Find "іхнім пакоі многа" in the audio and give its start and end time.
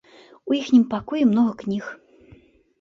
0.59-1.53